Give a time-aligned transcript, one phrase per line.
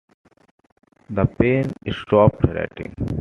[1.11, 2.91] The pen stopped writing.